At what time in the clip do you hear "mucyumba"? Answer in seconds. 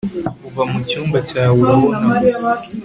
0.71-1.17